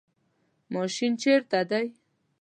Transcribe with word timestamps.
ماشین 0.73 1.11
چیرته 1.21 1.59
دی؟ 1.69 1.85